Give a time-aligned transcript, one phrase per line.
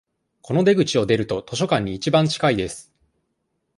[0.41, 2.91] この出口を出ると、図書館に一番近いです。